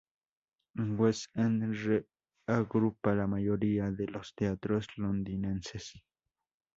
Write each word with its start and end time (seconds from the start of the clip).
El 0.75 0.95
West 0.99 1.27
End 1.37 1.75
reagrupa 2.47 3.13
la 3.13 3.27
mayoría 3.27 3.91
de 3.91 4.07
los 4.07 4.33
teatros 4.33 4.87
londinenses. 4.97 5.93